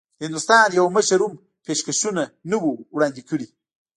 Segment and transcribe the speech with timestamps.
[0.17, 1.33] د هندوستان یوه مشر هم
[1.65, 3.47] پېشکشونه نه وو وړاندي کړي.